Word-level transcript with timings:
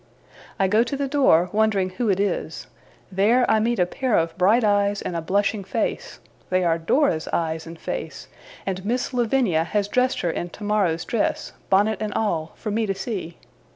I 0.59 0.67
go 0.67 0.81
to 0.81 0.97
the 0.97 1.07
door, 1.07 1.51
wondering 1.53 1.91
who 1.91 2.09
it 2.09 2.19
is; 2.19 2.65
there, 3.11 3.45
I 3.47 3.59
meet 3.59 3.77
a 3.77 3.85
pair 3.85 4.17
of 4.17 4.35
bright 4.35 4.63
eyes, 4.63 4.99
and 5.03 5.15
a 5.15 5.21
blushing 5.21 5.63
face; 5.63 6.19
they 6.49 6.63
are 6.63 6.79
Dora's 6.79 7.27
eyes 7.31 7.67
and 7.67 7.77
face, 7.79 8.27
and 8.65 8.83
Miss 8.83 9.13
Lavinia 9.13 9.63
has 9.63 9.87
dressed 9.87 10.21
her 10.21 10.31
in 10.31 10.49
tomorrow's 10.49 11.05
dress, 11.05 11.53
bonnet 11.69 12.01
and 12.01 12.15
all, 12.15 12.53
for 12.55 12.71
me 12.71 12.87
to 12.87 12.95
see. 12.95 13.37